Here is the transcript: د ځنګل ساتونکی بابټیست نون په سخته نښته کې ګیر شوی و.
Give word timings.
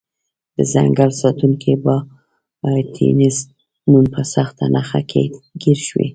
د 0.55 0.57
ځنګل 0.73 1.09
ساتونکی 1.21 1.73
بابټیست 1.83 3.47
نون 3.91 4.05
په 4.13 4.21
سخته 4.33 4.65
نښته 4.73 5.01
کې 5.11 5.23
ګیر 5.61 5.79
شوی 5.87 6.07
و. 6.07 6.09